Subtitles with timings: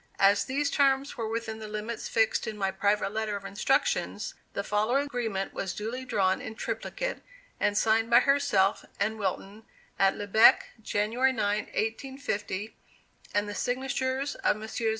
[0.17, 4.63] As these terms were within the limits fixed in my private letter of instructions, the
[4.63, 7.21] following agreement was duly drawn in triplicate,
[7.59, 9.63] and signed by herself and Wilton,
[9.99, 12.75] at Lubeck, January 9, 1850;
[13.35, 14.89] and the signatures of Messrs.